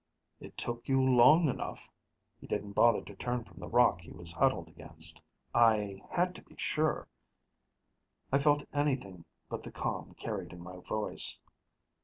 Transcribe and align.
"It 0.39 0.57
took 0.57 0.87
you 0.89 0.99
long 0.99 1.47
enough." 1.47 1.87
He 2.39 2.47
didn't 2.47 2.71
bother 2.71 3.03
to 3.03 3.15
turn 3.17 3.43
from 3.43 3.59
the 3.59 3.67
rock 3.69 4.01
he 4.01 4.09
was 4.09 4.31
huddled 4.31 4.67
against. 4.67 5.21
"I 5.53 6.01
had 6.09 6.33
to 6.33 6.41
be 6.41 6.55
sure." 6.57 7.07
I 8.31 8.39
felt 8.39 8.65
anything 8.73 9.25
but 9.47 9.61
the 9.61 9.69
calm 9.71 10.15
carried 10.15 10.53
in 10.53 10.63
my 10.63 10.77
voice. 10.77 11.39